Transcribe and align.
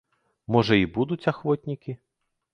Можа, 0.55 0.79
і 0.85 0.87
будуць 0.95 1.29
ахвотнікі? 1.33 1.97